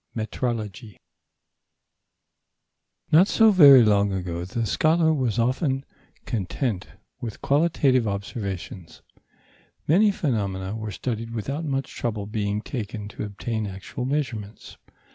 [0.15, 0.97] METROLOGY
[3.11, 5.85] Not so very long ago, the scholar was often
[6.25, 6.87] content
[7.19, 9.03] with qualitative observations.
[9.87, 14.77] Many phenomena were studied without much trouble being taken to obtain actual measurements.